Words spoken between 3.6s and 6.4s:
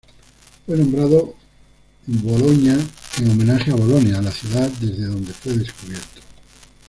a Bolonia la ciudad desde donde fue descubierto.